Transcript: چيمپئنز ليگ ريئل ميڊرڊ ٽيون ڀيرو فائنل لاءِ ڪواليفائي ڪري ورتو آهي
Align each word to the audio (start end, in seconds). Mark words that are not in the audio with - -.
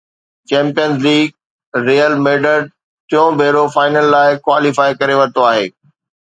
چيمپئنز 0.49 0.95
ليگ 1.05 1.27
ريئل 1.87 2.13
ميڊرڊ 2.25 2.61
ٽيون 3.09 3.29
ڀيرو 3.39 3.63
فائنل 3.75 4.05
لاءِ 4.13 4.39
ڪواليفائي 4.45 4.93
ڪري 4.99 5.15
ورتو 5.19 5.41
آهي 5.51 5.65